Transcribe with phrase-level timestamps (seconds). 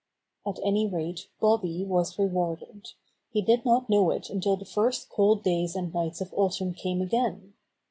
[0.47, 2.87] At any rate Bobby was rewarded.
[3.31, 7.03] He did not know it until the first cold days and nights of autumn came
[7.03, 7.53] again.